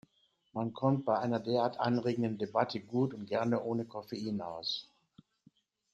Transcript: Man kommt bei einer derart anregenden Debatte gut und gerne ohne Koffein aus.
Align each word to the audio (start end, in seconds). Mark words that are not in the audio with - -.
Man 0.53 0.73
kommt 0.73 1.05
bei 1.05 1.19
einer 1.19 1.39
derart 1.39 1.79
anregenden 1.79 2.39
Debatte 2.39 2.79
gut 2.79 3.13
und 3.13 3.27
gerne 3.27 3.61
ohne 3.61 3.85
Koffein 3.85 4.41
aus. 4.41 4.89